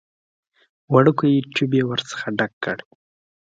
[0.93, 2.77] وړوکی ټيوب يې ورڅخه ډک کړ.